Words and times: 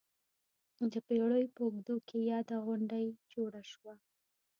د 0.91 0.93
پېړیو 1.07 1.53
په 1.55 1.61
اوږدو 1.65 1.95
کې 2.07 2.17
یاده 2.31 2.57
غونډۍ 2.65 3.05
جوړه 3.33 3.61
شوه. 3.71 3.93